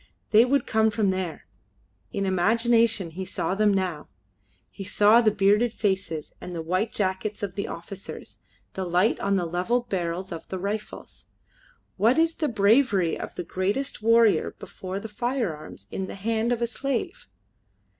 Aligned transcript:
They 0.31 0.45
would 0.45 0.65
come 0.65 0.89
from 0.89 1.11
there. 1.11 1.45
In 2.11 2.25
imagination 2.25 3.11
he 3.11 3.23
saw 3.23 3.53
them 3.53 3.71
now. 3.71 4.07
He 4.71 4.83
saw 4.83 5.21
the 5.21 5.29
bearded 5.29 5.75
faces 5.75 6.33
and 6.41 6.55
the 6.55 6.61
white 6.63 6.91
jackets 6.91 7.43
of 7.43 7.53
the 7.53 7.67
officers, 7.67 8.39
the 8.73 8.83
light 8.83 9.19
on 9.19 9.35
the 9.35 9.45
levelled 9.45 9.89
barrels 9.89 10.31
of 10.31 10.47
the 10.47 10.57
rifles. 10.57 11.27
What 11.97 12.17
is 12.17 12.37
the 12.37 12.47
bravery 12.47 13.15
of 13.15 13.35
the 13.35 13.43
greatest 13.43 14.01
warrior 14.01 14.55
before 14.57 14.99
the 14.99 15.07
firearms 15.07 15.85
in 15.91 16.07
the 16.07 16.15
hand 16.15 16.51
of 16.51 16.63
a 16.63 16.65
slave? 16.67 17.27